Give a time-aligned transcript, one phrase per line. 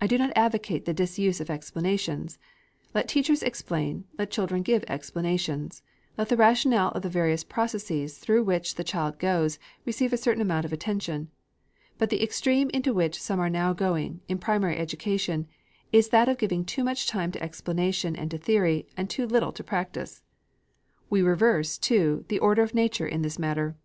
[0.00, 2.40] I do not advocate the disuse of explanations.
[2.92, 5.84] Let teachers explain, let children give explanations.
[6.18, 10.42] Let the rationale of the various processes through which the child goes, receive a certain
[10.42, 11.30] amount of attention.
[11.98, 15.46] But the extreme into which some are now going, in primary education,
[15.92, 19.52] is that of giving too much time to explanation and to theory, and too little
[19.52, 20.24] to practice.
[21.08, 23.76] We reverse, too, the order of nature in this matter.